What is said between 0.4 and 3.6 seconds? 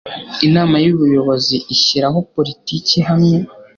inama y ubuyobozi ishyiraho politiki ihamye